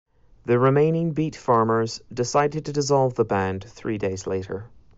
[0.45, 4.65] The remaining Beat Farmers decided to dissolve the band three days later.